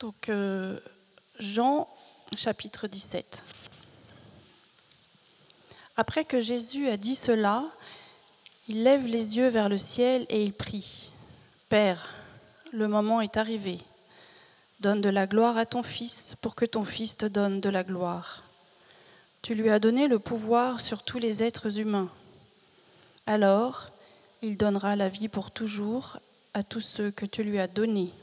[0.00, 0.80] Donc, euh,
[1.38, 1.86] Jean
[2.34, 3.42] chapitre 17.
[5.98, 7.66] Après que Jésus a dit cela,
[8.68, 11.10] il lève les yeux vers le ciel et il prie.
[11.68, 12.14] Père,
[12.72, 13.78] le moment est arrivé.
[14.80, 17.84] Donne de la gloire à ton Fils pour que ton Fils te donne de la
[17.84, 18.44] gloire.
[19.42, 22.08] Tu lui as donné le pouvoir sur tous les êtres humains.
[23.26, 23.88] Alors,
[24.40, 26.18] il donnera la vie pour toujours
[26.54, 28.14] à tous ceux que tu lui as donnés.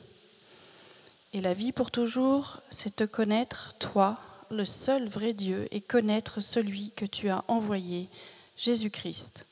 [1.33, 4.17] Et la vie pour toujours, c'est te connaître, toi,
[4.49, 8.07] le seul vrai Dieu, et connaître celui que tu as envoyé,
[8.55, 9.45] Jésus-Christ.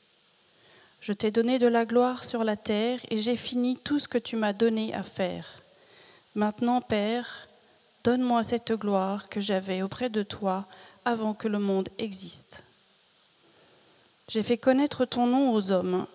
[1.00, 4.18] Je t'ai donné de la gloire sur la terre, et j'ai fini tout ce que
[4.18, 5.62] tu m'as donné à faire.
[6.34, 7.46] Maintenant, Père,
[8.04, 10.66] donne-moi cette gloire que j'avais auprès de toi
[11.04, 12.62] avant que le monde existe.
[14.28, 16.06] J'ai fait connaître ton nom aux hommes.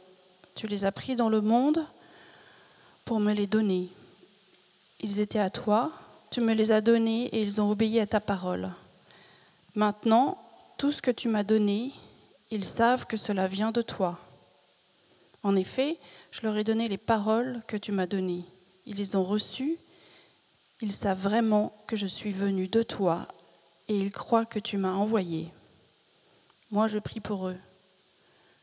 [0.56, 1.86] Tu les as pris dans le monde
[3.06, 3.90] pour me les donner.
[5.04, 5.92] Ils étaient à toi,
[6.30, 8.72] tu me les as donnés et ils ont obéi à ta parole.
[9.74, 10.38] Maintenant,
[10.78, 11.92] tout ce que tu m'as donné,
[12.52, 14.20] ils savent que cela vient de toi.
[15.42, 15.98] En effet,
[16.30, 18.46] je leur ai donné les paroles que tu m'as données.
[18.86, 19.76] Ils les ont reçues.
[20.82, 23.28] Ils savent vraiment que je suis venu de toi
[23.88, 25.48] et ils croient que tu m'as envoyé.
[26.70, 27.58] Moi, je prie pour eux.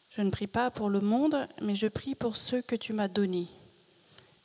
[0.08, 3.08] Je ne prie pas pour le monde, mais je prie pour ceux que tu m'as
[3.08, 3.48] donnés.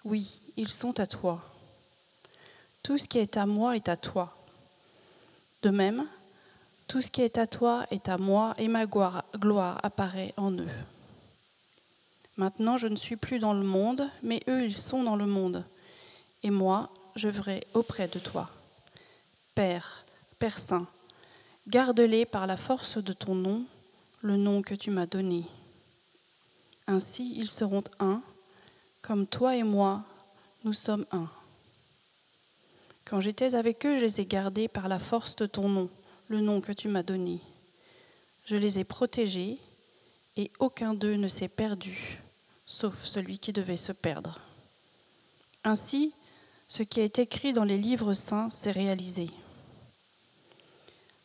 [0.04, 1.53] Oui, ils sont à toi.
[2.84, 4.36] Tout ce qui est à moi est à toi.
[5.62, 6.06] De même,
[6.88, 9.24] tout ce qui est à toi est à moi et ma gloire,
[9.82, 10.68] apparaît en eux.
[12.36, 15.64] Maintenant, je ne suis plus dans le monde, mais eux, ils sont dans le monde.
[16.44, 18.50] Et moi, je verrai auprès de toi.
[19.56, 20.04] Père,
[20.38, 20.86] Père Saint,
[21.68, 23.64] garde-les par la force de ton nom,
[24.22, 25.46] le nom que tu m'as donné.
[26.88, 28.22] Ainsi, ils seront un,
[29.02, 30.04] comme toi et moi,
[30.66, 31.30] nous sommes un.
[33.06, 35.90] Quand j'étais avec eux, je les ai gardés par la force de ton nom,
[36.30, 37.40] le nom que tu m'as donné.
[38.46, 39.58] Je les ai protégés
[40.38, 42.20] et aucun d'eux ne s'est perdu,
[42.66, 44.40] sauf celui qui devait se perdre.
[45.64, 46.14] Ainsi,
[46.68, 49.30] ce qui est écrit dans les livres saints s'est réalisé.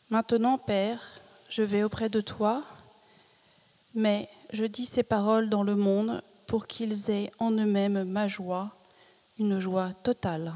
[0.09, 1.01] Maintenant, Père,
[1.49, 2.63] je vais auprès de toi,
[3.95, 8.71] mais je dis ces paroles dans le monde pour qu'ils aient en eux-mêmes ma joie,
[9.37, 10.53] une joie totale.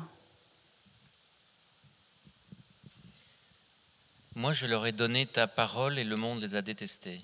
[4.36, 7.22] Moi, je leur ai donné ta parole et le monde les a détestés.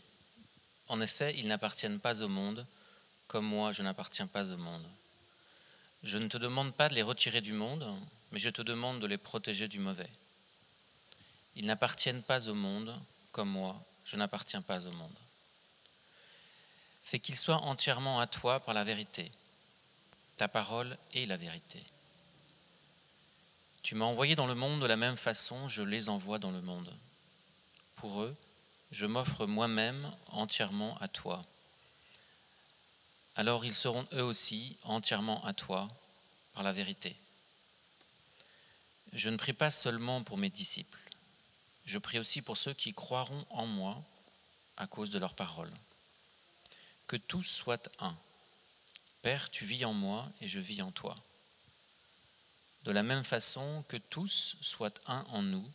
[0.90, 2.68] En effet, ils n'appartiennent pas au monde,
[3.28, 4.86] comme moi, je n'appartiens pas au monde.
[6.04, 7.92] Je ne te demande pas de les retirer du monde,
[8.32, 10.10] mais je te demande de les protéger du mauvais.
[11.56, 12.96] Ils n'appartiennent pas au monde,
[13.32, 15.18] comme moi, je n'appartiens pas au monde.
[17.02, 19.32] Fais qu'ils soient entièrement à toi par la vérité.
[20.38, 21.84] Ta parole est la vérité.
[23.82, 26.62] Tu m'as envoyé dans le monde de la même façon, je les envoie dans le
[26.62, 26.94] monde.
[27.96, 28.36] Pour eux,
[28.92, 31.42] je m'offre moi-même entièrement à toi.
[33.36, 35.88] Alors ils seront eux aussi entièrement à toi
[36.54, 37.16] par la vérité.
[39.14, 41.00] Je ne prie pas seulement pour mes disciples,
[41.86, 44.04] je prie aussi pour ceux qui croiront en moi
[44.78, 45.72] à cause de leur parole.
[47.08, 48.16] Que tous soient un.
[49.22, 51.18] Père, tu vis en moi et je vis en toi
[52.84, 55.66] de la même façon que tous soient un en nous,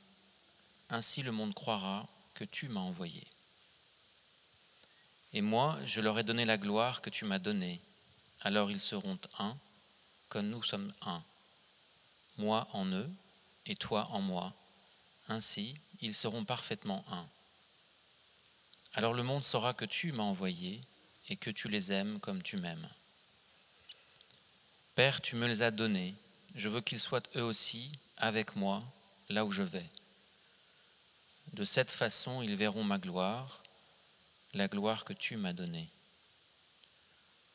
[0.89, 3.23] ainsi le monde croira que tu m'as envoyé.
[5.33, 7.81] Et moi, je leur ai donné la gloire que tu m'as donnée,
[8.41, 9.57] alors ils seront un,
[10.29, 11.23] comme nous sommes un,
[12.39, 13.11] moi en eux
[13.67, 14.53] et toi en moi,
[15.29, 17.27] ainsi ils seront parfaitement un.
[18.93, 20.81] Alors le monde saura que tu m'as envoyé
[21.29, 22.89] et que tu les aimes comme tu m'aimes.
[24.95, 26.15] Père, tu me les as donnés,
[26.55, 28.83] je veux qu'ils soient eux aussi avec moi
[29.29, 29.87] là où je vais.
[31.53, 33.63] De cette façon, ils verront ma gloire,
[34.55, 35.89] la gloire que tu m'as donnée.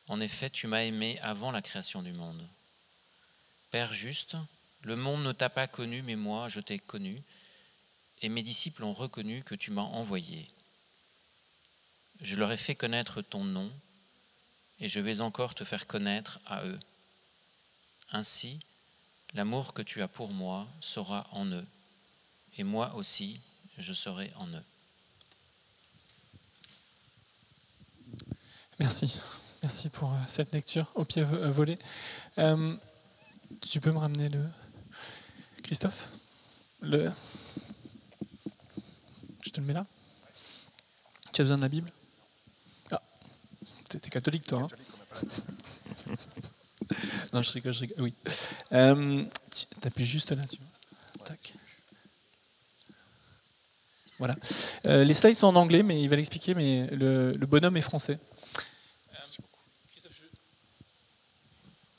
[0.08, 2.46] En effet, tu m'as aimé avant la création du monde.
[3.70, 4.36] Père juste,
[4.82, 7.22] le monde ne t'a pas connu, mais moi, je t'ai connu,
[8.22, 10.46] et mes disciples ont reconnu que tu m'as envoyé.
[12.20, 13.70] Je leur ai fait connaître ton nom,
[14.78, 16.80] et je vais encore te faire connaître à eux.
[18.10, 18.64] Ainsi,
[19.34, 21.66] L'amour que tu as pour moi sera en eux,
[22.56, 23.40] et moi aussi,
[23.78, 24.64] je serai en eux.
[28.80, 29.20] Merci.
[29.62, 31.78] Merci pour euh, cette lecture au pied euh, volé.
[32.38, 32.74] Euh,
[33.60, 34.42] tu peux me ramener le.
[35.62, 36.08] Christophe?
[36.80, 37.12] Le.
[39.44, 39.86] Je te le mets là
[41.32, 41.90] Tu as besoin de la Bible?
[42.90, 43.02] Ah,
[43.90, 45.26] t'es catholique toi, hein?
[47.32, 48.02] non, je rigole, je rigole.
[48.02, 48.14] Oui.
[48.72, 49.24] Euh,
[49.80, 50.58] T'appuies juste là-dessus.
[51.24, 51.54] Tac.
[54.18, 54.36] Voilà.
[54.84, 58.18] Euh, les slides sont en anglais, mais il va l'expliquer, mais le, bonhomme est français.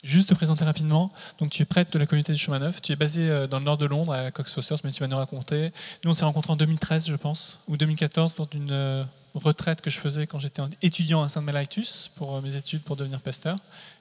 [0.04, 1.12] Juste te présenter rapidement.
[1.38, 2.82] Donc, tu es prêtre de la communauté du chemin neuf.
[2.82, 5.06] Tu es basé euh, dans le nord de Londres, à Cox Fosters, mais tu vas
[5.06, 5.72] nous raconter.
[6.04, 9.04] Nous, on s'est rencontrés en 2013, je pense, ou 2014, lors d'une euh,
[9.34, 13.20] retraite que je faisais quand j'étais étudiant à Saint-Melaitus pour euh, mes études pour devenir
[13.20, 13.58] pasteur.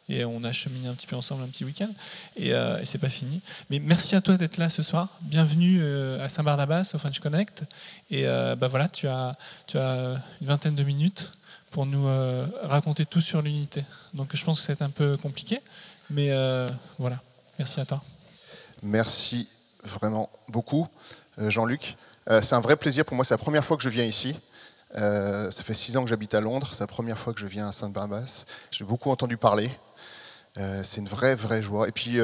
[0.10, 1.90] Et on a cheminé un petit peu ensemble un petit week-end.
[2.36, 3.42] Et, euh, et c'est pas fini.
[3.70, 5.08] Mais merci à toi d'être là ce soir.
[5.22, 5.82] Bienvenue
[6.20, 7.64] à Saint-Barnabas, au French Connect.
[8.10, 9.38] Et bah voilà, tu as,
[9.68, 11.32] tu as une vingtaine de minutes
[11.70, 12.08] pour nous
[12.64, 13.86] raconter tout sur l'unité.
[14.14, 15.62] Donc je pense que c'est un peu compliqué.
[16.12, 16.70] Mais euh,
[17.00, 17.20] voilà,
[17.58, 18.02] merci à toi.
[18.84, 19.48] Merci
[19.84, 20.88] vraiment beaucoup,
[21.40, 21.96] euh, Jean-Luc.
[22.30, 24.36] Euh, c'est un vrai plaisir pour moi, c'est la première fois que je viens ici.
[24.94, 27.68] Ça fait six ans que j'habite à Londres, c'est la première fois que je viens
[27.68, 28.46] à Sainte-Barbasse.
[28.72, 29.72] J'ai beaucoup entendu parler.
[30.56, 31.88] c'est une vraie, vraie joie.
[31.88, 32.20] Et puis,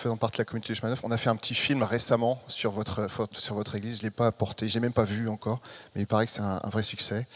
[0.00, 2.70] faisant partie de la communauté de chemin on a fait un petit film récemment sur
[2.70, 3.98] votre, sur votre église.
[3.98, 5.60] Je ne l'ai pas apporté, je l'ai même pas vu encore,
[5.94, 7.26] mais il paraît que c'est un, vrai succès.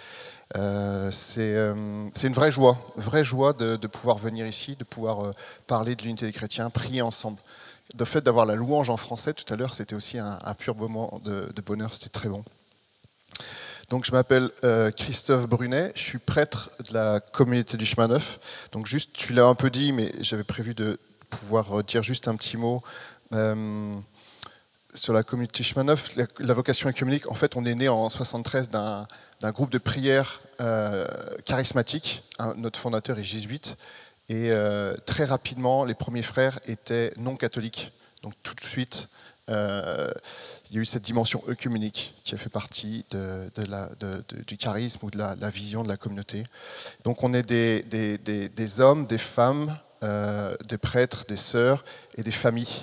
[0.57, 5.31] Euh, euh, c'est une vraie joie, vraie joie de, pouvoir venir ici, de pouvoir euh,
[5.67, 7.39] parler de l'unité des chrétiens, prier ensemble.
[7.99, 11.21] Le fait d'avoir la louange en français tout à l'heure, c'était aussi un, pur moment
[11.23, 12.45] de, bonheur, c'était très bon.
[13.91, 14.51] Donc je m'appelle
[14.97, 18.69] Christophe Brunet, je suis prêtre de la communauté du chemin neuf.
[18.73, 20.99] Donc juste, tu l'as un peu dit, mais j'avais prévu de
[21.31, 22.83] pouvoir dire juste un petit mot
[24.95, 26.17] sur la communauté chemin neuf.
[26.39, 29.07] La, vocation écuménique, en fait, on est né en 73 d'un
[29.51, 31.07] groupe de prière euh,
[31.45, 32.23] charismatique.
[32.57, 33.77] notre fondateur est jésuite.
[34.29, 37.93] Et euh, très rapidement, les premiers frères étaient non catholiques.
[38.23, 39.09] Donc tout de suite,
[39.51, 40.11] euh,
[40.71, 43.05] il y a eu cette dimension œcuménique qui a fait partie
[44.47, 46.45] du charisme ou de la, vision de la communauté.
[47.05, 51.85] Donc on est des, hommes, des femmes, des prêtres, des sœurs
[52.17, 52.83] et des familles.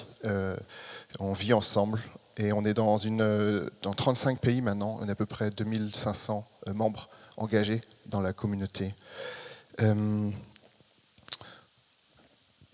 [1.20, 2.00] on vit ensemble
[2.38, 2.98] et on est dans,
[3.82, 4.98] dans 35 pays maintenant.
[5.02, 8.94] On est à peu près 2500 membres engagés dans la communauté.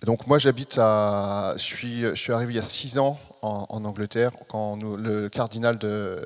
[0.04, 3.20] Euh, donc moi j'habite à, je suis, je suis arrivé il y a six ans
[3.42, 6.26] en, Angleterre quand le cardinal de,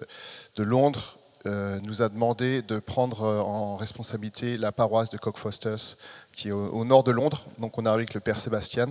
[0.56, 5.98] de Londres euh, nous a demandé de prendre en responsabilité la paroisse de Cockfosters
[6.34, 7.46] qui est au, nord de Londres.
[7.60, 8.88] Donc on est arrivé avec le père Sébastien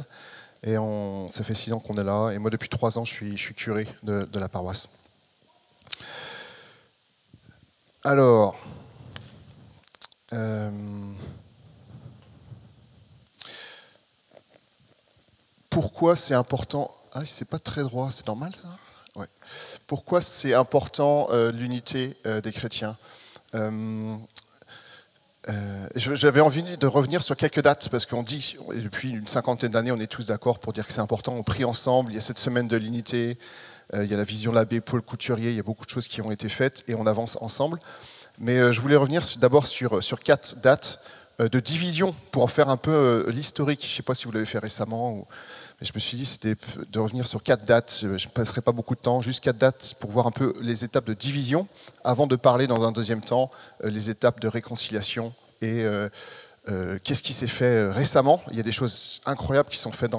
[0.62, 3.12] et on, ça fait six ans qu'on est là et moi depuis trois ans je
[3.12, 4.88] suis, je suis curé de, de la paroisse.
[8.02, 8.56] Alors,
[10.32, 10.70] euh,
[15.80, 18.68] pourquoi c'est important Ah, c'est pas très droit, c'est normal ça.
[19.86, 22.94] Pourquoi c'est important euh, l'unité euh, des chrétiens
[25.96, 29.98] J'avais envie de revenir sur quelques dates parce qu'on dit, depuis une cinquantaine d'années, on
[29.98, 31.34] est tous d'accord pour dire que c'est important.
[31.34, 32.12] On prie ensemble.
[32.12, 33.38] Il y a cette semaine de l'unité.
[33.94, 35.50] il y a la vision de l'abbé Paul Couturier.
[35.50, 37.78] Il y a beaucoup de choses qui ont été faites et on avance ensemble.
[38.40, 41.00] Mais euh, je voulais revenir d'abord sur, euh, sur quatre dates
[41.40, 43.82] euh, de division pour en faire un peu l'historique.
[43.82, 45.26] Je ne sais pas si vous l'avez fait récemment.
[45.82, 46.54] Je me suis dit c'était
[46.90, 47.98] de revenir sur quatre dates.
[48.02, 50.84] Je ne passerai pas beaucoup de temps, juste quatre dates pour voir un peu les
[50.84, 51.66] étapes de division
[52.04, 53.50] avant de parler dans un deuxième temps
[53.82, 55.32] les étapes de réconciliation
[55.62, 55.84] et
[57.02, 58.42] qu'est-ce qui s'est fait récemment.
[58.50, 60.12] Il y a des choses incroyables qui sont faites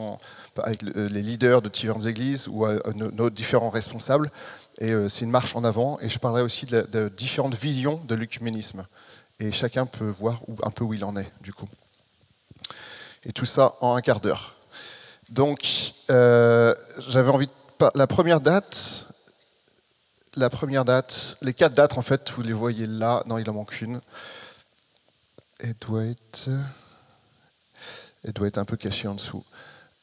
[0.57, 2.65] avec les leaders de différentes églises ou
[2.95, 4.31] nos différents responsables.
[4.79, 5.99] Et euh, c'est une marche en avant.
[5.99, 8.85] Et je parlerai aussi de, différentes visions de l'œcuménisme.
[9.39, 11.67] Et chacun peut voir un peu où il en est, du coup.
[13.23, 14.55] Et tout ça en un quart d'heure.
[15.31, 16.75] Donc, euh,
[17.07, 17.51] j'avais envie de.
[17.95, 19.07] La première date,
[20.35, 23.23] la première date, les quatre dates, en fait, vous les voyez là.
[23.25, 24.01] Non, il en manque une.
[25.61, 26.49] Elle doit être.
[28.23, 29.43] Elle doit être un peu cachée en dessous.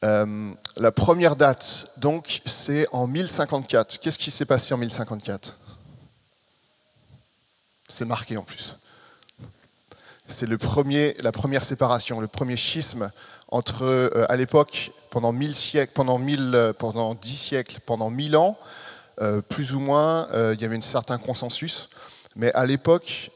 [0.03, 3.99] Euh, la première date, donc, c'est en 1054.
[3.99, 5.55] Qu'est-ce qui s'est passé en 1054
[7.87, 8.75] C'est marqué en plus.
[10.25, 13.11] C'est le premier, la première séparation, le premier schisme
[13.47, 18.35] entre, euh, à l'époque, pendant mille siècles, pendant mille, euh, pendant dix siècles, pendant mille
[18.37, 18.57] ans,
[19.49, 21.89] plus ou moins, il y avait un certain consensus.
[22.37, 23.31] Mais à l'époque,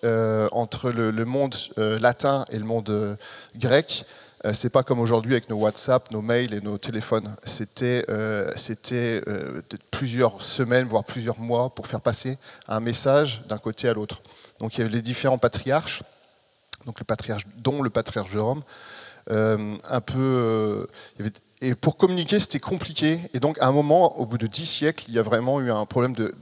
[0.54, 3.18] entre le, le monde latin et le monde
[3.58, 4.06] grec,
[4.46, 7.34] euh, c'est pas comme aujourd'hui avec nos WhatsApp, nos mails et nos téléphones.
[7.44, 8.52] C'était euh,
[8.92, 12.38] euh, plusieurs semaines, voire plusieurs mois pour faire passer
[12.68, 14.22] un message d'un côté à l'autre.
[14.60, 16.04] Donc il y avait les différents patriarches,
[16.86, 18.64] donc le patriarche, dont le patriarche Jérôme,
[19.30, 20.88] un peu.
[21.62, 23.20] et pour communiquer, c'était compliqué.
[23.34, 25.72] Et donc, à un moment, au bout de dix siècles, il y a vraiment eu
[25.72, 26.34] un problème de,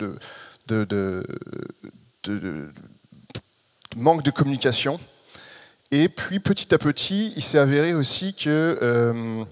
[3.95, 4.99] manque de communication.
[5.91, 9.43] Et puis petit à petit, il s'est avéré aussi que euh,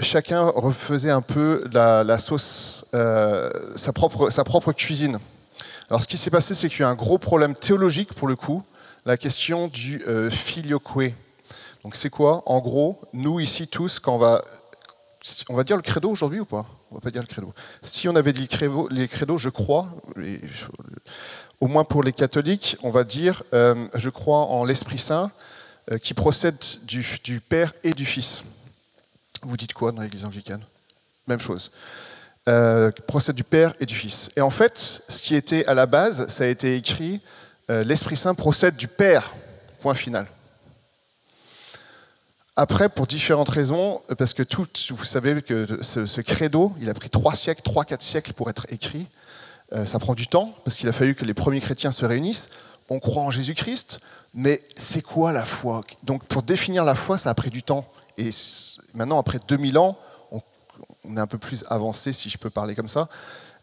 [0.00, 5.18] chacun refaisait un peu la, sauce, euh, sa, propre, sa propre cuisine.
[5.88, 8.28] Alors ce qui s'est passé, c'est qu'il y a eu un gros problème théologique pour
[8.28, 8.62] le coup,
[9.06, 10.82] la question du euh, filioque.
[11.86, 14.42] Donc c'est quoi En gros, nous ici tous, quand on va,
[15.48, 16.66] on va dire le credo aujourd'hui ou pas?
[16.90, 17.54] On va pas dire le credo.
[17.80, 18.48] Si on avait dit
[18.90, 19.86] les credos, je crois,
[21.60, 25.30] au moins pour les catholiques, on va dire euh, je crois en l'Esprit Saint
[25.92, 26.56] euh, qui procède
[26.88, 28.42] du, Père et du Fils.
[29.42, 30.64] Vous dites quoi dans l'Église anglicane?
[31.28, 31.70] Même chose.
[32.48, 34.32] Euh, procède du Père et du Fils.
[34.34, 37.22] Et en fait, ce qui était à la base, ça a été écrit
[37.68, 39.32] l'Esprit Saint procède du Père.
[39.78, 40.26] Point final.
[42.58, 44.42] Après, pour différentes raisons, parce que
[44.90, 48.66] vous savez que ce, credo, il a pris trois siècles, trois, quatre siècles pour être
[48.70, 49.06] écrit.
[49.74, 52.48] Euh, ça prend du temps, parce qu'il a fallu que les premiers chrétiens se réunissent.
[52.88, 54.00] On croit en Jésus-Christ,
[54.32, 55.82] mais c'est quoi la foi?
[56.04, 57.84] Donc, pour définir la foi, ça a pris du temps.
[58.16, 58.30] Et
[58.94, 59.98] maintenant, après 2000 ans,
[60.30, 63.08] on, est un peu plus avancé, si je peux parler comme ça.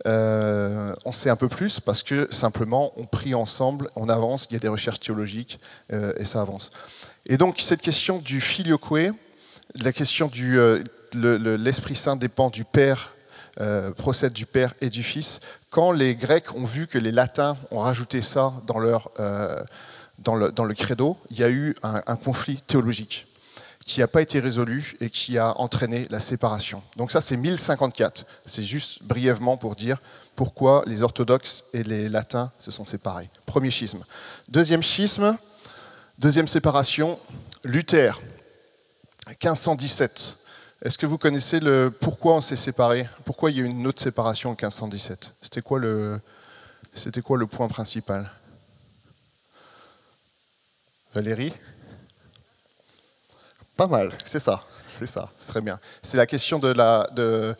[0.05, 4.53] Euh, on sait un peu plus parce que simplement on prie ensemble, on avance, il
[4.53, 5.59] y a des recherches théologiques
[5.91, 6.71] euh, et ça avance.
[7.25, 9.13] Et donc cette question du filioque,
[9.75, 10.83] la question du euh,
[11.13, 13.11] l'Esprit Saint dépend du Père,
[13.97, 15.39] procède du Père et du Fils.
[15.69, 19.11] Quand les Grecs ont vu que les Latins ont rajouté ça dans leur
[20.19, 23.27] dans le, dans le credo, il y a eu un conflit théologique
[23.85, 26.81] qui n'a pas été résolu et qui a entraîné la séparation.
[26.97, 28.25] Donc ça, c'est 1054.
[28.45, 29.97] C'est juste brièvement pour dire
[30.35, 33.29] pourquoi les orthodoxes et les latins se sont séparés.
[33.45, 34.03] Premier schisme.
[34.49, 35.37] Deuxième schisme,
[36.17, 37.19] deuxième séparation,
[37.63, 38.19] Luther,
[39.27, 40.37] 1517.
[40.83, 43.07] Est-ce que vous connaissez le pourquoi on s'est séparés?
[43.25, 46.19] Pourquoi il y a eu une autre séparation en 1517 C'était quoi le
[46.93, 48.29] c'était quoi le point principal?
[51.13, 51.53] Valérie?
[53.75, 55.79] Pas mal, c'est ça, c'est ça, c'est très bien.
[56.01, 57.55] C'est la question de la, de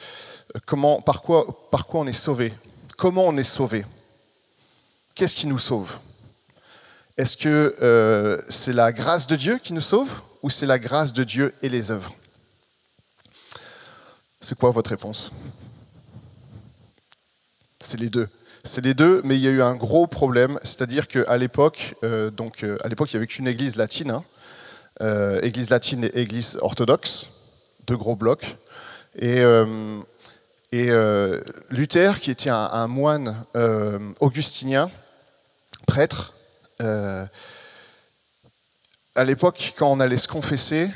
[0.66, 2.54] comment, par quoi, par quoi on est sauvé?
[2.98, 3.86] Comment on est sauvé?
[5.16, 5.98] Qu'est-ce qui nous sauve?
[7.18, 11.14] Est-ce que euh, c'est la grâce de Dieu qui nous sauve ou c'est la grâce
[11.14, 12.14] de Dieu et les œuvres?
[14.42, 15.32] C'est quoi votre réponse?
[17.80, 18.28] C'est les deux.
[18.64, 22.30] C'est les deux, mais il y a eu un gros problème, c'est-à-dire qu'à l'époque, euh,
[22.30, 24.12] donc euh, à l'époque, il n'y avait qu'une église latine.
[24.12, 24.24] Hein,
[25.02, 27.28] euh, église latine et église orthodoxe,
[27.88, 28.58] deux gros blocs.
[29.16, 30.00] Et, euh,
[30.74, 33.46] euh, Luther, qui était un, moine
[34.20, 34.90] augustinien,
[35.88, 36.34] prêtre,
[39.16, 40.90] à l'époque, quand on allait se confesser,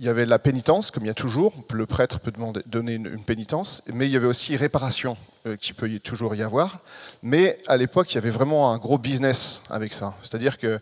[0.00, 1.52] il y avait la pénitence, comme il y a toujours.
[1.74, 5.14] Le prêtre peut demander, donner une, pénitence, mais il y avait aussi réparation,
[5.58, 6.78] qui peut toujours y avoir.
[7.22, 10.14] Mais à l'époque, il y avait vraiment un gros business avec ça.
[10.22, 10.80] C'est-à-dire que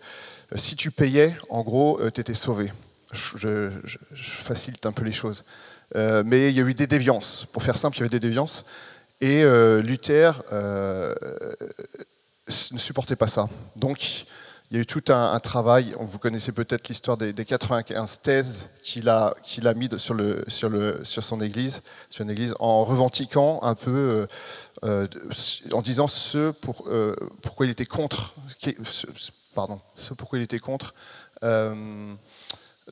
[0.54, 2.72] si tu payais, en gros, euh, tu étais sauvé.
[3.12, 3.70] Je,
[4.14, 5.42] facilite un peu les choses.
[5.96, 7.44] Euh, mais il y a eu des déviances.
[7.52, 8.64] Pour faire simple, il y avait des déviances.
[9.20, 13.48] Et euh, Luther ne supportait pas ça.
[13.74, 14.26] Donc,
[14.70, 15.94] il y a eu tout un, travail.
[15.98, 19.34] Vous connaissez peut-être l'histoire des, 95 thèses qu'il a,
[19.74, 20.16] mis sur,
[21.24, 24.26] son église, sur une église, en revendiquant un peu,
[24.82, 26.88] en disant ce pour,
[27.42, 28.34] pourquoi il était contre,
[29.54, 30.94] pardon, ce pourquoi il était contre,
[31.42, 32.14] euh,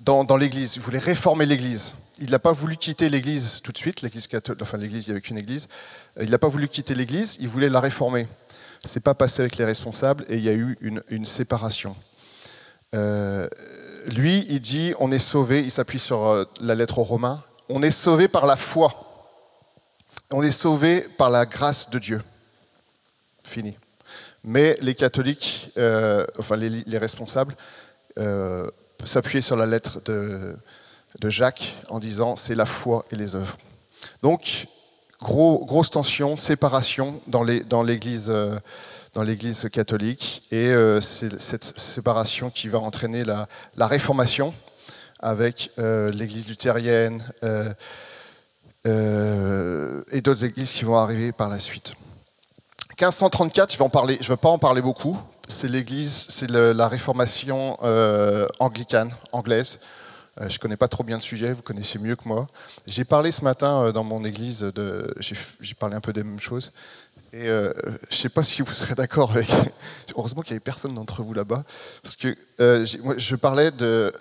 [0.00, 0.76] dans, l'Église.
[0.76, 1.94] Il voulait réformer l'Église.
[2.18, 5.12] Il n'a pas voulu quitter l'Église tout de suite, l'Église catholique, enfin l'Église, il n'y
[5.12, 5.68] avait qu'une Église.
[6.18, 8.26] Euh, il n'a pas voulu quitter l'Église, il voulait la réformer.
[8.84, 11.96] C'est pas passé avec les responsables et il y a eu une, séparation.
[12.94, 13.48] Euh,
[14.08, 17.90] lui, il dit, on est sauvé, il s'appuie sur la lettre aux Romains, on est
[17.90, 18.92] sauvé par la foi.
[20.30, 22.20] On est sauvé par la grâce de Dieu.
[23.44, 23.76] Fini.
[24.44, 27.54] Mais les catholiques, euh, enfin les, responsables,
[28.18, 28.68] euh,
[29.04, 30.56] s'appuyaient sur la lettre de,
[31.28, 33.56] Jacques en disant c'est la foi et les œuvres.
[34.22, 34.66] Donc,
[35.22, 37.42] grosse tension, séparation dans
[37.82, 38.58] l'Église euh,
[39.24, 40.70] l'Église catholique, et
[41.00, 43.48] c'est cette séparation qui va entraîner la,
[43.86, 44.52] réformation
[45.20, 47.24] avec l'Église luthérienne
[48.84, 51.94] et d'autres églises qui vont arriver par la suite.
[52.98, 55.18] 1534, je je vais pas en parler beaucoup.
[55.48, 59.80] C'est l'église, c'est la réformation euh, anglicane, anglaise.
[60.40, 62.46] Euh, je connais pas trop bien le sujet, vous connaissez mieux que moi.
[62.86, 64.70] J'ai parlé ce matin euh, dans mon église,
[65.60, 66.72] j'ai parlé un peu des mêmes choses.
[67.32, 67.72] Et euh,
[68.10, 69.50] je sais pas si vous serez d'accord avec.
[70.16, 71.64] Heureusement qu'il y avait personne d'entre vous là-bas,
[72.02, 74.12] parce que je parlais de,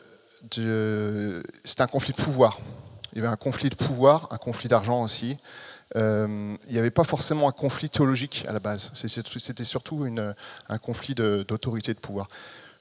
[0.55, 2.59] de c'est un conflit de pouvoir.
[3.13, 5.37] Il y avait un conflit de pouvoir, un conflit d'argent aussi.
[5.95, 8.91] Il n'y avait pas forcément un conflit théologique à la base.
[8.93, 10.05] C'était surtout
[10.67, 12.27] un conflit d'autorité de, pouvoir.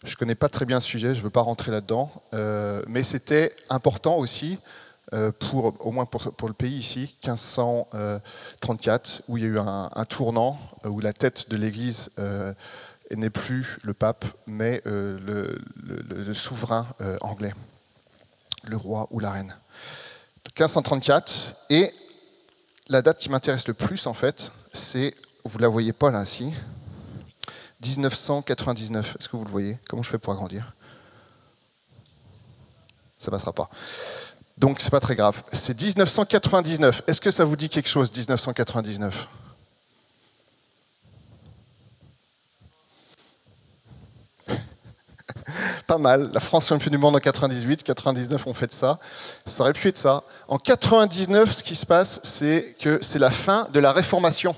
[0.05, 2.83] Je ne connais pas très bien le sujet, je ne veux pas rentrer là-dedans, euh,
[2.89, 4.59] mais c'était important aussi
[5.15, 10.05] euh, pour, au moins pour, le pays ici, 1534, où il y a eu un,
[10.07, 12.11] tournant, où la tête de l'Église
[13.11, 16.87] n'est plus le pape, mais le, le, souverain
[17.23, 17.55] anglais,
[18.65, 19.57] le roi ou la reine.
[20.59, 21.91] 1534, et
[22.89, 26.53] la date qui m'intéresse le plus, en fait, c'est, vous la voyez pas là, ici,
[27.85, 29.17] 1999.
[29.19, 29.79] Est-ce que vous le voyez?
[29.89, 30.75] Comment je fais pour agrandir?
[33.19, 33.69] Ça passera pas.
[34.59, 35.43] Donc c'est pas très grave.
[35.53, 37.03] C'est 1999.
[37.07, 39.29] Est-ce que ça vous dit quelque chose, 1999
[45.87, 46.31] Pas mal.
[46.33, 48.99] La France championne du monde en 98, 99 on fait ça.
[49.45, 50.23] Ça aurait pu être ça.
[50.49, 54.55] En 99, ce qui se passe, c'est que c'est la fin de la Réformation.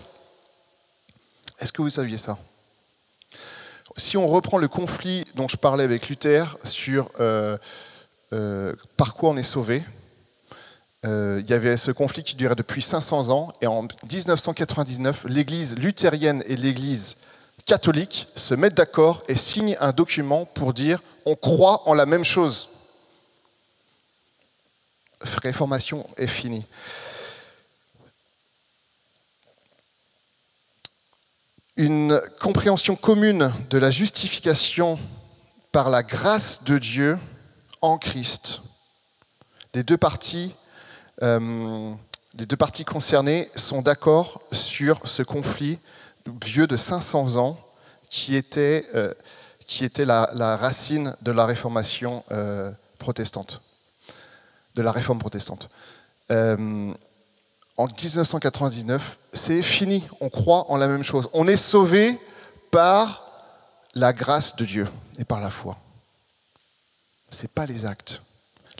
[1.58, 2.36] Est-ce que vous saviez ça?
[3.98, 7.56] Si on reprend le conflit dont je parlais avec Luther sur euh,
[8.34, 9.82] euh, par quoi on est sauvé,
[11.06, 15.76] euh, il y avait ce conflit qui durait depuis 500 ans, et en 1999, l'Église
[15.78, 17.16] luthérienne et l'Église
[17.64, 22.24] catholique se mettent d'accord et signent un document pour dire on croit en la même
[22.24, 22.68] chose.
[25.42, 26.66] Réformation est finie.
[31.76, 34.98] Une compréhension commune de la justification
[35.72, 37.18] par la grâce de Dieu
[37.82, 38.60] en Christ.
[39.74, 40.54] Les deux parties,
[41.22, 41.92] euh,
[42.34, 45.78] deux parties concernées sont d'accord sur ce conflit
[46.44, 47.58] vieux de 500 ans
[48.08, 49.12] qui était, euh,
[49.98, 51.46] la, racine de la
[52.30, 53.60] euh, protestante,
[54.76, 55.68] de la réforme protestante
[57.76, 60.04] en 1999, c'est fini.
[60.20, 61.28] On croit en la même chose.
[61.32, 62.18] On est sauvé
[62.70, 63.22] par
[63.94, 65.76] la grâce de Dieu et par la foi.
[67.30, 68.22] Ce n'est pas les actes.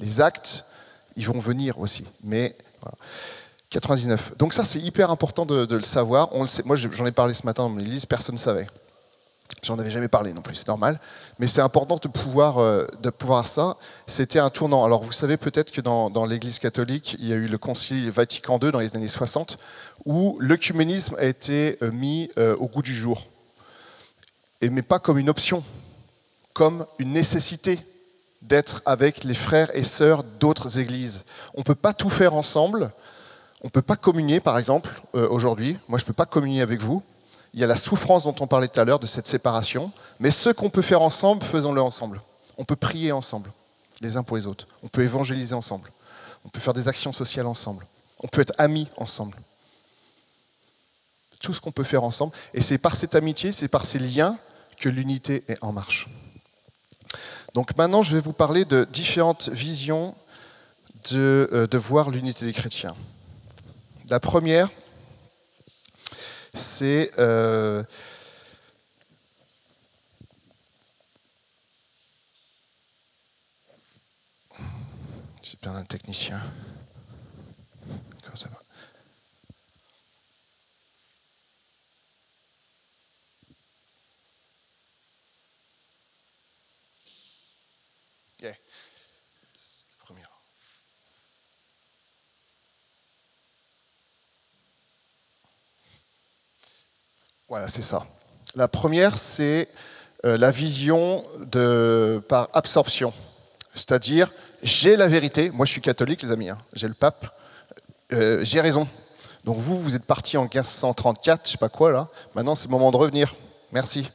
[0.01, 0.65] Les actes,
[1.17, 2.05] ils vont venir aussi.
[2.23, 2.57] Mais
[3.71, 4.37] 99.
[4.39, 6.29] Donc ça, c'est hyper important de, le savoir.
[6.33, 6.63] On le sait.
[6.65, 8.67] Moi, j'en ai parlé ce matin dans l'église, personne ne savait.
[9.67, 11.01] J'en avais jamais parlé non plus, c'est normal.
[11.39, 13.77] Mais c'est important de pouvoir, euh, de pouvoir ça.
[14.07, 14.85] C'était un tournant.
[14.85, 18.11] Alors vous savez peut-être que dans, dans l'Église catholique, il y a eu le Concile
[18.11, 19.59] Vatican II dans les années 60,
[20.05, 23.27] où l'œcuménisme a été euh, mis euh, au goût du jour.
[24.61, 25.65] Et, mais pas comme une option,
[26.53, 27.81] comme une nécessité
[28.43, 31.25] d'être avec les frères et sœurs d'autres églises.
[31.55, 32.93] On ne peut pas tout faire ensemble.
[33.63, 35.77] On ne peut pas communier, par exemple, aujourd'hui.
[35.89, 37.03] Moi, je ne peux pas communier avec vous
[37.57, 39.91] il y a la souffrance dont on parlait tout à l'heure, de cette séparation,
[40.21, 42.21] mais ce qu'on peut faire ensemble, faisons-le ensemble.
[42.59, 43.51] On peut prier ensemble,
[44.03, 44.67] les uns pour les autres.
[44.83, 45.91] On peut évangéliser ensemble.
[46.45, 47.87] On peut faire des actions sociales ensemble.
[48.23, 49.39] On peut être amis ensemble.
[51.41, 52.35] Tout ce qu'on peut faire ensemble.
[52.53, 54.39] Et c'est par cette amitié, c'est par ces liens
[54.79, 56.09] que l'unité est en marche.
[57.55, 60.15] Donc maintenant, je vais vous parler de différentes visions
[61.11, 62.95] de, euh, voir l'unité des chrétiens.
[64.11, 64.69] La première,
[66.57, 67.83] c'est euh,
[75.63, 76.41] bien un technicien.
[97.49, 98.05] Voilà, c'est ça.
[98.57, 99.69] La première, c'est
[100.25, 101.23] euh, la vision
[102.29, 103.13] par absorption.
[103.75, 104.33] C'est-à-dire,
[104.63, 105.51] j'ai la vérité.
[105.51, 106.49] Moi, je suis catholique, les amis.
[106.49, 106.59] Hein.
[106.73, 107.39] J'ai le pape.
[108.13, 108.89] Euh, j'ai raison.
[109.45, 112.09] Donc vous, vous êtes parti en 1534, je sais pas quoi là.
[112.35, 113.35] Maintenant, c'est le moment de revenir.
[113.71, 114.11] Merci.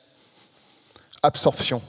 [1.23, 1.81] Absorption.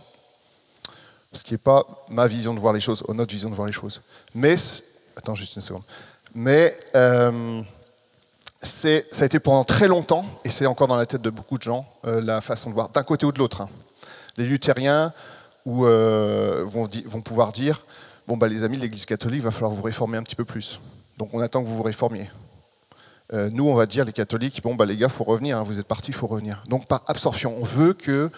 [1.33, 3.67] Ce qui n'est pas ma vision de voir les choses, ou notre vision de voir
[3.67, 4.01] les choses.
[4.35, 4.55] Mais,
[5.17, 5.83] attends juste une seconde.
[6.35, 7.63] Mais euh,
[8.63, 11.63] ça a été pendant très longtemps, et c'est encore dans la tête de beaucoup de
[11.63, 13.63] gens, euh, la façon de voir, d'un côté ou de l'autre.
[13.63, 13.69] Hein.
[14.37, 15.13] Les luthériens
[15.67, 16.89] euh, vont,
[17.23, 17.85] pouvoir dire,
[18.27, 20.81] bon bah les amis de l'Église catholique, va falloir vous réformer un petit peu plus.
[21.19, 22.31] Donc on attend que vous vous réformiez.
[23.33, 25.63] Euh, nous, on va dire, les catholiques, bon bah les gars, il faut revenir, hein,
[25.63, 26.63] vous êtes partis, il faut revenir.
[26.69, 28.31] Donc par absorption, on veut que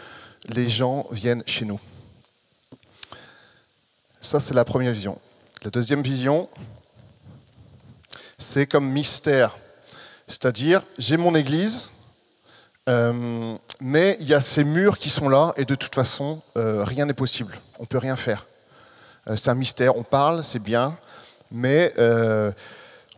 [0.49, 1.81] les gens viennent chez nous.
[4.21, 5.19] Ça, c'est la première vision.
[5.65, 6.49] La deuxième vision,
[8.39, 9.57] c'est comme mystère.
[10.27, 11.89] C'est-à-dire, j'ai mon église,
[12.89, 16.83] euh, mais il y a ces murs qui sont là, et de toute façon, euh,
[16.85, 17.59] rien n'est possible.
[17.79, 18.47] On ne peut rien faire.
[19.29, 20.97] Euh, c'est un mystère, on parle, c'est bien,
[21.51, 21.93] mais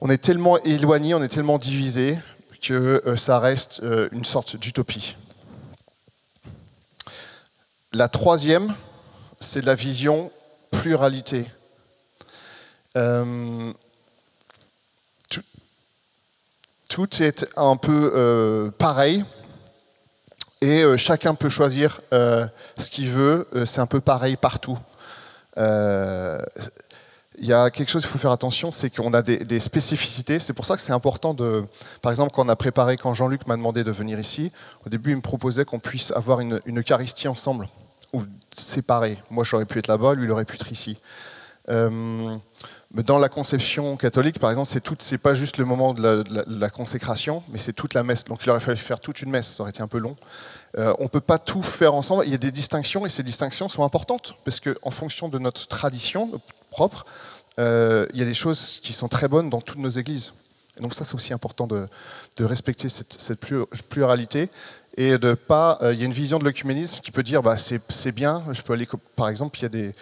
[0.00, 2.18] on est tellement éloigné, on est tellement divisé
[2.60, 5.16] que ça reste une sorte d'utopie.
[7.92, 8.74] La troisième,
[9.40, 10.30] c'est la vision
[10.70, 11.46] pluralité.
[16.96, 19.22] Tout est un peu euh, pareil
[20.62, 22.46] et euh, chacun peut choisir euh,
[22.78, 23.46] ce qu'il veut.
[23.66, 24.78] C'est un peu pareil partout.
[25.58, 30.40] Il y a quelque chose qu'il faut faire attention, c'est qu'on a des, spécificités.
[30.40, 31.64] C'est pour ça que c'est important de.
[32.00, 34.50] Par exemple, quand on a préparé, quand Jean-Luc m'a demandé de venir ici,
[34.86, 37.68] au début, il me proposait qu'on puisse avoir une, Eucharistie ensemble,
[38.14, 38.22] ou
[38.56, 39.18] séparés.
[39.30, 40.96] Moi, j'aurais pu être là-bas, lui, il aurait pu être ici.
[43.02, 46.70] Dans la conception catholique, par exemple, c'est tout, c'est pas juste le moment de la,
[46.70, 48.24] consécration, mais c'est toute la messe.
[48.24, 50.16] Donc il aurait fallu faire toute une messe, ça aurait été un peu long.
[50.78, 52.24] Euh, on peut pas tout faire ensemble.
[52.26, 55.38] Il y a des distinctions et ces distinctions sont importantes parce que en fonction de
[55.38, 56.30] notre tradition
[56.70, 57.06] propre,
[57.58, 60.32] euh, il y a des choses qui sont très bonnes dans toutes nos églises.
[60.80, 61.86] Donc ça, c'est aussi important de,
[62.40, 64.50] respecter cette, cette plur- pluralité
[64.98, 65.78] et de pas.
[65.80, 68.44] euh, il y a une vision de l'œcuménisme qui peut dire, bah c'est bien.
[68.52, 69.92] Je peux aller, par exemple, il y a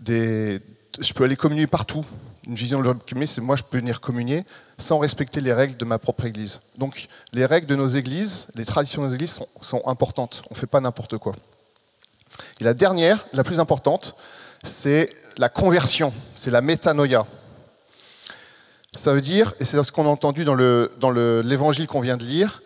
[0.00, 0.60] des
[0.98, 2.04] je peux aller communier partout.
[2.46, 4.44] Une vision de l'œcuménisme, c'est moi, je peux venir communier
[4.78, 6.60] sans respecter les règles de ma propre église.
[6.78, 10.42] Donc, les règles de nos églises, les traditions de nos églises sont, importantes.
[10.50, 11.34] On ne fait pas n'importe quoi.
[12.60, 14.14] Et la dernière, la plus importante,
[14.64, 17.26] c'est la conversion, c'est la métanoïa.
[18.96, 22.00] Ça veut dire, et c'est ce qu'on a entendu dans le- dans le- l'évangile qu'on
[22.00, 22.62] vient de lire,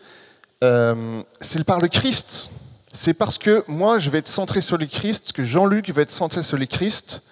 [0.62, 2.48] euh, c'est par le Christ.
[2.92, 6.12] C'est parce que moi, je vais être centré sur le Christ, que Jean-Luc va être
[6.12, 7.22] centré sur le Christ,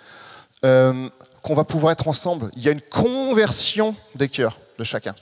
[0.64, 1.08] euh,
[1.42, 2.50] qu'on va pouvoir être ensemble.
[2.56, 5.14] Il y a une conversion des cœurs de chacun.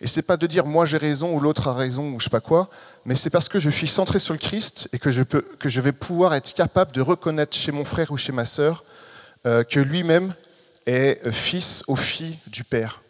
[0.00, 2.30] Et c'est pas de dire moi j'ai raison ou l'autre a raison ou je sais
[2.30, 2.68] pas quoi,
[3.04, 5.68] mais c'est parce que je suis centré sur le Christ et que je, peux, que
[5.68, 8.84] je vais pouvoir être capable de reconnaître chez mon frère ou chez ma sœur
[9.46, 10.34] euh, que lui-même
[10.86, 13.02] est fils ou fille du Père.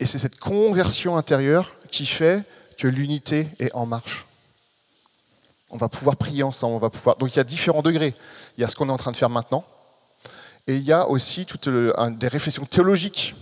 [0.00, 2.42] Et c'est cette conversion intérieure qui fait
[2.78, 4.26] que l'unité est en marche.
[5.72, 7.16] On va pouvoir prier ensemble, on va pouvoir.
[7.16, 8.14] Donc il y a différents degrés.
[8.56, 9.64] Il y a ce qu'on est en train de faire maintenant,
[10.66, 13.34] et il y a aussi toutes des réflexions théologiques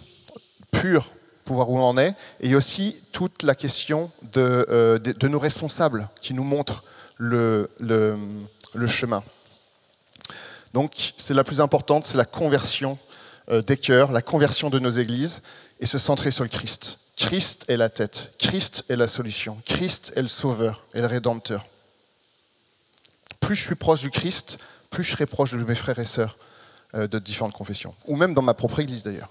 [0.70, 1.10] pures
[1.44, 4.64] pour voir où on en est, et il y a aussi toute la question de,
[4.70, 6.84] euh, de- nos responsables qui nous montrent
[7.16, 8.16] le, le-
[8.74, 9.22] le chemin.
[10.72, 12.96] Donc c'est la plus importante, c'est la conversion
[13.50, 15.40] euh, des cœurs, la conversion de nos églises,
[15.80, 16.98] et se centrer sur le Christ.
[17.16, 21.64] Christ est la tête, Christ est la solution, Christ est le sauveur et le rédempteur.
[23.40, 24.58] Plus je suis proche du Christ,
[24.90, 26.36] plus je serai proche de mes frères et sœurs
[26.94, 29.30] euh, de différentes confessions, ou même dans ma propre église d'ailleurs.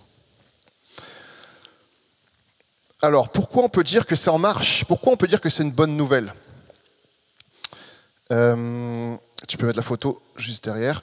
[3.01, 4.83] Alors, pourquoi on peut dire que c'est en marche?
[4.85, 6.33] Pourquoi on peut dire que c'est une bonne nouvelle?
[8.31, 9.15] Euh,
[9.47, 11.01] Tu peux mettre la photo juste derrière.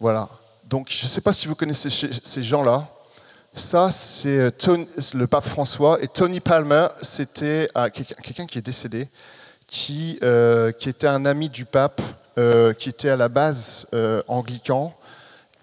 [0.00, 0.28] Voilà.
[0.64, 2.88] Donc, je ne sais pas si vous connaissez ces gens-là.
[3.54, 6.02] Ça, c'est euh, le pape François.
[6.02, 9.08] Et Tony Palmer, c'était ah, quelqu'un qui est décédé,
[9.68, 12.02] qui, euh, qui était un ami du pape,
[12.38, 14.96] euh, qui était à la base euh, anglican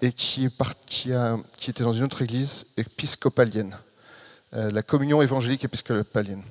[0.01, 3.75] et qui, était dans une autre église épiscopalienne,
[4.51, 6.43] la communion évangélique épiscopalienne.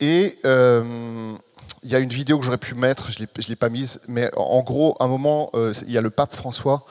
[0.00, 4.00] Et il y a une vidéo que j'aurais pu mettre, je ne l'ai pas mise,
[4.06, 6.84] mais en gros, à un moment, il y a le pape François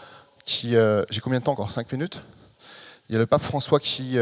[0.46, 0.72] qui.
[1.10, 1.70] J'ai combien de temps encore?
[1.70, 2.24] 5 minutes?
[3.10, 4.18] Il y a le pape François qui,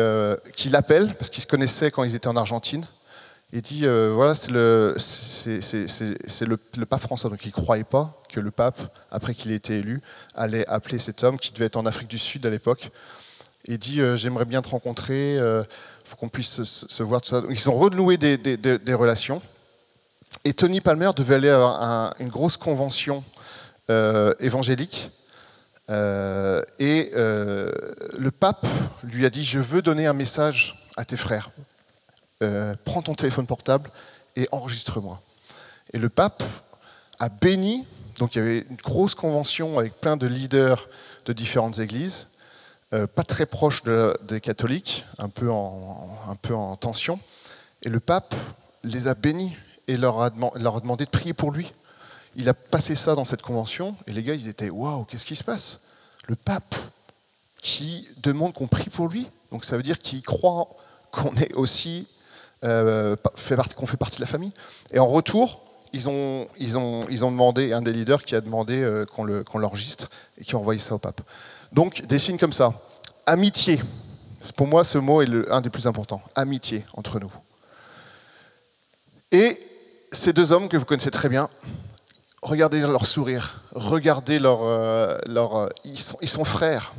[0.54, 2.86] qui l'appelle, parce qu'ils se connaissaient quand ils étaient en Argentine.
[3.54, 7.30] Il dit euh, voilà, c'est le, le, le pape François.
[7.30, 10.02] Donc il ne croyait pas que le pape, après qu'il ait été élu,
[10.36, 12.90] allait appeler cet homme qui devait être en Afrique du Sud à l'époque.
[13.66, 15.64] Il dit euh, J'aimerais bien te rencontrer, il
[16.06, 17.22] faut qu'on puisse se, voir.
[17.22, 17.42] Tout ça.
[17.50, 19.42] Ils ont renoué des, des- relations.
[20.44, 23.24] Et Tony Palmer devait aller à un- une grosse convention
[23.90, 25.10] euh, évangélique.
[25.90, 27.72] Euh, et euh,
[28.18, 28.66] le pape
[29.04, 31.50] lui a dit Je veux donner un message à tes frères.
[32.44, 33.90] Euh, prends ton téléphone portable
[34.36, 35.20] et enregistre-moi.
[35.94, 36.44] Et le pape
[37.20, 37.88] a béni,
[38.20, 40.88] donc il y avait une grosse convention avec plein de leaders
[41.26, 42.28] de différentes églises,
[42.94, 47.20] euh, pas très proches de- des catholiques, un peu, en, tension.
[47.82, 48.36] Et le pape
[48.84, 51.74] les a bénis et leur a, leur a demandé de prier pour lui.
[52.36, 55.36] Il a passé ça dans cette convention et les gars, ils étaient Waouh, qu'est-ce qui
[55.36, 55.80] se passe?
[56.28, 56.76] Le pape
[57.62, 59.28] qui demande qu'on prie pour lui.
[59.52, 60.70] Donc ça veut dire qu'il croit
[61.12, 62.08] qu'on est aussi
[62.64, 64.54] euh, fait qu'on fait partie de la famille.
[64.92, 65.62] Et en retour,
[65.94, 69.58] ils ont, ils ont, ils ont demandé, un des leaders qui a demandé euh, qu'on
[69.60, 71.22] l'enregistre et qui a envoyé ça au pape.
[71.72, 72.74] Donc des signes comme ça.
[73.26, 73.80] Amitié.
[74.56, 76.22] Pour moi, ce mot est le- un des plus importants.
[76.36, 77.32] Amitié entre nous.
[79.32, 79.62] Et
[80.12, 81.50] ces deux hommes que vous connaissez très bien,
[82.42, 86.94] regardez leur sourire, regardez leur, euh, leur euh, ils, sont, ils sont frères.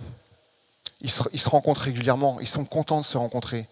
[1.01, 3.69] Ils se, ils se rencontrent régulièrement, ils sont contents de se rencontrer.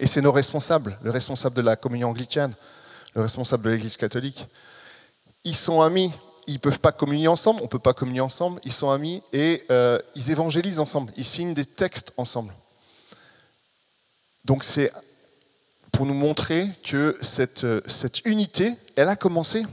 [0.00, 2.54] Et c'est nos responsables, le responsable de la communion anglicane,
[3.14, 4.46] le responsable de l'Église catholique.
[5.44, 6.10] Ils sont amis,
[6.46, 9.22] ils ne peuvent pas communier ensemble, on ne peut pas communier ensemble, ils sont amis
[9.34, 12.52] et euh, ils évangélisent ensemble, ils signent des textes ensemble.
[14.46, 14.90] Donc c'est
[15.92, 19.64] pour nous montrer que cette, euh, cette unité, elle a commencé.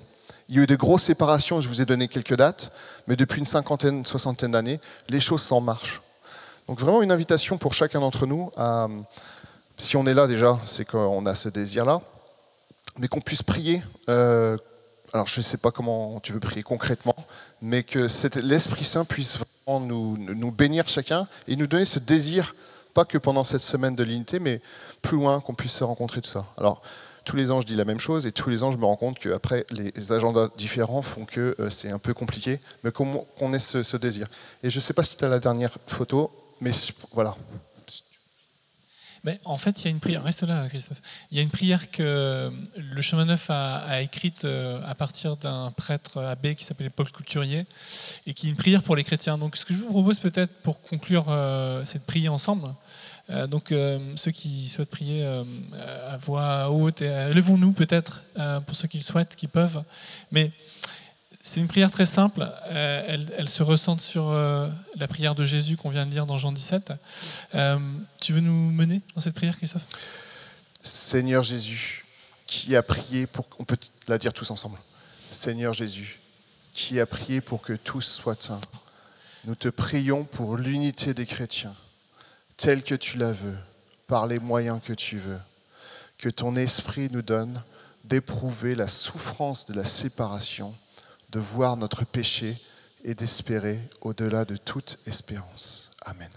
[0.50, 2.74] Il y a eu de grosses séparations, je vous ai donné quelques dates,
[3.08, 6.02] mais depuis une cinquantaine, soixantaine d'années, les choses s'en marchent.
[6.68, 8.88] Donc vraiment une invitation pour chacun d'entre nous à,
[9.78, 12.02] si on est là déjà, c'est qu'on a ce désir-là,
[12.98, 13.84] mais qu'on puisse prier.
[14.10, 14.58] Euh,
[15.14, 17.16] alors je ne sais pas comment tu veux prier concrètement,
[17.62, 18.08] mais que
[18.40, 22.56] l'Esprit Saint puisse vraiment nous, bénir chacun et nous donner ce désir,
[22.94, 24.60] pas que pendant cette semaine de l'unité, mais
[25.02, 26.46] plus loin, qu'on puisse se rencontrer tout ça.
[26.58, 26.82] Alors
[27.24, 28.96] tous les ans je dis la même chose et tous les ans je me rends
[28.96, 33.60] compte qu'après les agendas différents font que euh, c'est un peu compliqué, mais qu'on ait
[33.60, 34.28] ce, ce, désir.
[34.64, 36.72] Et je ne sais pas si tu as la dernière photo, mais
[37.14, 37.36] voilà,
[39.24, 40.24] mais en fait, il y a une prière.
[40.24, 41.02] Reste là, Christophe.
[41.32, 45.72] Il y a une prière que le chemin neuf a, écrite euh, à partir d'un
[45.72, 47.66] prêtre abbé qui s'appelait Paul Couturier
[48.26, 49.38] et qui est une prière pour les chrétiens.
[49.38, 52.74] Donc, ce que je vous propose peut-être pour conclure euh, cette prière ensemble,
[53.30, 53.74] euh, donc
[54.16, 58.24] ceux qui souhaitent prier à voix haute, levons-nous peut-être
[58.66, 59.84] pour ceux qui le souhaitent, qui peuvent.
[60.32, 60.52] Mais
[61.48, 62.46] c'est une prière très simple.
[62.66, 66.38] Euh, elle, se ressent sur euh, la prière de Jésus qu'on vient de lire dans
[66.38, 66.92] Jean 17.
[67.56, 67.80] Euh,
[68.20, 69.86] tu veux nous mener dans cette prière, Christophe?
[70.82, 72.04] Seigneur Jésus,
[72.48, 73.48] qui a prié pour.
[73.60, 73.78] On peut
[74.10, 74.78] la dire tous ensemble.
[75.32, 76.20] Seigneur Jésus,
[76.74, 78.60] qui a prié pour que tous soient saints.
[79.46, 81.76] Nous te prions pour l'unité des chrétiens,
[82.58, 83.58] telle que tu la veux,
[84.08, 85.40] par les moyens que tu veux.
[86.18, 87.64] Que ton esprit nous donne
[88.04, 90.76] d'éprouver la souffrance de la séparation
[91.30, 92.58] de voir notre péché
[93.04, 95.92] et d'espérer au-delà de toute espérance.
[96.06, 96.30] Amen.